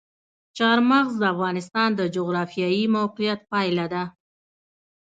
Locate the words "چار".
0.57-0.77